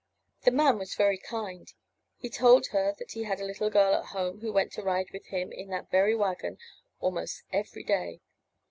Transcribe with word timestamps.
The 0.45 0.49
man 0.51 0.79
was 0.79 0.95
very 0.95 1.19
kind; 1.19 1.71
he 2.17 2.27
told 2.27 2.65
her 2.73 2.95
that 2.97 3.11
he 3.11 3.21
had 3.21 3.39
a 3.39 3.45
little 3.45 3.69
girl 3.69 3.93
at 3.93 4.05
home 4.05 4.39
who 4.39 4.51
went 4.51 4.71
to 4.71 4.81
ride 4.81 5.11
with 5.11 5.27
him 5.27 5.51
in 5.51 5.67
that 5.67 5.91
very 5.91 6.15
wagon 6.15 6.57
almost 6.99 7.43
every 7.53 7.83
day. 7.83 8.19